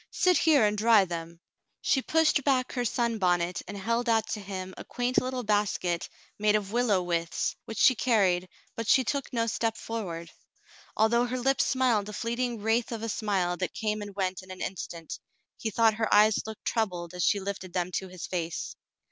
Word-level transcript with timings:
Sit 0.09 0.35
here 0.39 0.65
and 0.65 0.75
dry 0.75 1.05
them." 1.05 1.39
She 1.79 2.01
pushed 2.01 2.43
back 2.43 2.71
her 2.71 2.83
sunbonnet 2.85 3.61
and 3.67 3.77
held 3.77 4.09
out 4.09 4.25
to 4.29 4.39
him 4.39 4.73
a 4.75 4.83
quaint 4.83 5.21
little 5.21 5.43
basket 5.43 6.09
made 6.39 6.55
of 6.55 6.71
willow 6.71 7.03
withes, 7.03 7.55
which 7.65 7.77
she 7.77 7.93
carried, 7.93 8.49
but 8.75 8.87
she 8.87 9.03
took 9.03 9.31
no 9.31 9.45
step 9.45 9.77
forward. 9.77 10.31
Although 10.97 11.27
her 11.27 11.37
lips 11.37 11.67
smiled 11.67 12.09
a 12.09 12.13
fleeting 12.13 12.63
wraith 12.63 12.91
of 12.91 13.03
a 13.03 13.09
smile 13.09 13.57
that 13.57 13.75
came 13.75 14.01
and 14.01 14.15
went 14.15 14.41
in 14.41 14.49
an 14.49 14.59
instant, 14.59 15.19
he 15.59 15.69
thought 15.69 15.93
her 15.93 16.11
eyes 16.11 16.47
looked 16.47 16.65
troubled 16.65 17.13
as 17.13 17.23
she 17.23 17.39
lifted 17.39 17.73
them 17.73 17.91
to 17.97 18.07
his 18.07 18.25
face. 18.25 18.75